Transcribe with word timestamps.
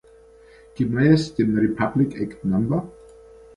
Gemäß 0.75 1.35
dem 1.35 1.59
Republic 1.59 2.19
Act 2.19 2.43
No. 2.43 2.91